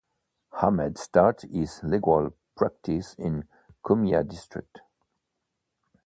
Ahmed 0.53 0.97
started 0.97 1.51
his 1.51 1.83
legal 1.83 2.33
practice 2.57 3.13
in 3.19 3.47
Comilla 3.85 4.27
District. 4.27 4.79